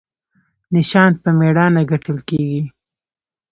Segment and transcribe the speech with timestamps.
[0.73, 2.61] نشان په میړانه ګټل کیږي